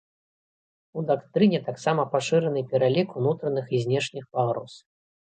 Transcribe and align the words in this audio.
У 0.99 1.01
дактрыне 1.11 1.59
таксама 1.67 2.05
пашыраны 2.15 2.63
пералік 2.71 3.13
унутраных 3.21 3.65
і 3.77 3.83
знешніх 3.85 4.25
пагроз. 4.39 4.73